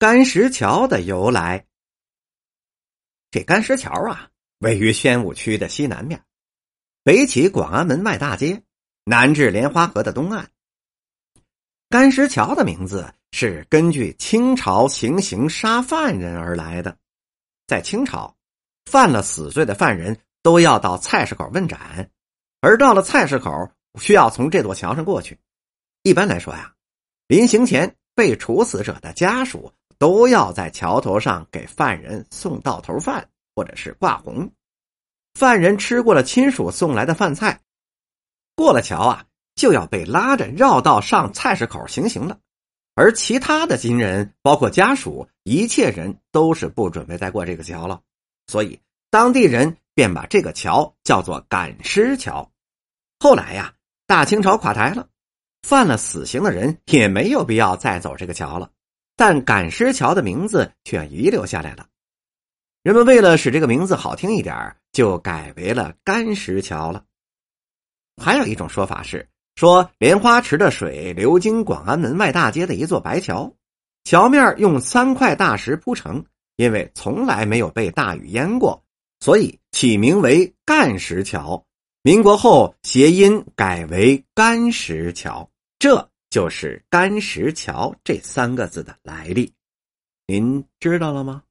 [0.00, 1.66] 干石桥的由来。
[3.30, 4.30] 这干石桥啊，
[4.60, 6.24] 位于宣武区的西南面，
[7.02, 8.62] 北起广安门外大街，
[9.04, 10.50] 南至莲花河的东岸。
[11.90, 16.96] 干石桥的名字是根据清朝行刑杀犯人而来的。
[17.66, 18.34] 在清朝，
[18.86, 22.10] 犯了死罪的犯人都要到菜市口问斩，
[22.62, 23.70] 而到了菜市口，
[24.00, 25.38] 需要从这座桥上过去。
[26.04, 26.74] 一般来说呀，
[27.26, 29.70] 临行前被处死者的家属。
[30.00, 34.50] 都要在桥头上给犯人送到头饭，或者是挂红。
[35.34, 37.60] 犯人吃过了亲属送来的饭菜，
[38.56, 39.26] 过了桥啊，
[39.56, 42.38] 就要被拉着绕道上菜市口行刑了。
[42.94, 48.00] 而其他的亲人，包括家属，一切人都是不准备再过这个桥了。
[48.46, 52.50] 所以当地人便把这个桥叫做赶尸桥。
[53.18, 53.74] 后来呀，
[54.06, 55.06] 大清朝垮台了，
[55.62, 58.70] 犯了死刑的人也没有必要再走这个桥了。
[59.20, 61.86] 但赶尸桥的名字却遗留下来了，
[62.82, 67.04] 人们为了使这个名字好听一点，就改为了干石桥了。
[68.16, 73.54] 还有一种说法是，说莲花池的水流经广安门外大街的一座白桥，
[74.04, 76.24] 桥面用三块大石铺成，
[76.56, 78.82] 因为从来没有被大雨淹过，
[79.20, 81.62] 所以起名为干石桥。
[82.00, 86.09] 民国后谐音改为干石桥，这。
[86.30, 89.52] 就是“干石桥”这三个字的来历，
[90.26, 91.42] 您知道了吗？